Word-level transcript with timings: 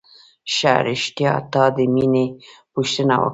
ښه 0.53 0.73
رښتيا 0.85 1.33
تا 1.51 1.63
د 1.75 1.77
مينې 1.93 2.25
پوښتنه 2.73 3.15
وکړه. 3.19 3.29